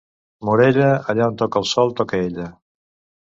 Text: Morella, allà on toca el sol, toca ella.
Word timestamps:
Morella, 0.47 0.87
allà 1.13 1.27
on 1.33 1.37
toca 1.43 1.61
el 1.63 1.69
sol, 1.73 1.93
toca 2.01 2.23
ella. 2.31 2.47